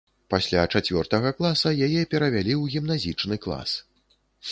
[0.33, 3.77] Пасля чацвёртага класа яе перавялі ў гімназічны клас.